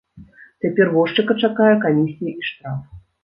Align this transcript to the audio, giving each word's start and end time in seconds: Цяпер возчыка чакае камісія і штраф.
Цяпер 0.63 0.87
возчыка 0.95 1.37
чакае 1.45 1.69
камісія 1.85 2.31
і 2.39 2.47
штраф. 2.51 2.81